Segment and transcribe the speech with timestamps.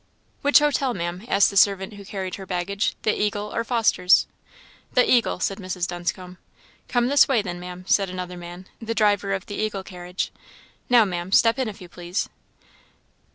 [0.41, 4.25] "Which hotel, Maam?" asked the servant who carried her baggage "the Eagle, or Foster's?"
[4.93, 5.87] "The Eagle," said Mrs.
[5.87, 6.39] Dunscombe.
[6.87, 10.31] "Come this way, then, Maam," said another man, the driver of the Eagle carriage;
[10.89, 12.29] "now, Maam, step in, if you please."